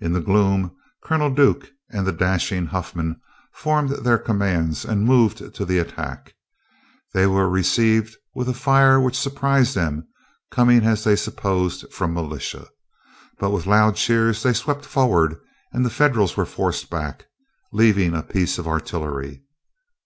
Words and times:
In 0.00 0.14
the 0.14 0.22
gloom, 0.22 0.74
Colonel 1.04 1.28
Duke 1.28 1.72
and 1.90 2.06
the 2.06 2.12
dashing 2.12 2.68
Huffman 2.68 3.20
formed 3.52 3.90
their 3.90 4.16
commands 4.16 4.86
and 4.86 5.04
moved 5.04 5.52
to 5.52 5.64
the 5.66 5.76
attack. 5.76 6.32
They 7.12 7.26
were 7.26 7.46
received 7.46 8.16
with 8.34 8.48
a 8.48 8.54
fire 8.54 8.98
which 8.98 9.18
surprised 9.20 9.74
them, 9.74 10.08
coming 10.50 10.86
as 10.86 11.04
they 11.04 11.14
supposed 11.14 11.92
from 11.92 12.14
militia. 12.14 12.68
But 13.38 13.50
with 13.50 13.66
loud 13.66 13.96
cheers 13.96 14.42
they 14.42 14.54
swept 14.54 14.86
forward, 14.86 15.36
and 15.74 15.84
the 15.84 15.90
Federals 15.90 16.38
were 16.38 16.46
forced 16.46 16.88
back, 16.88 17.26
leaving 17.70 18.14
a 18.14 18.22
piece 18.22 18.56
of 18.56 18.66
artillery. 18.66 19.42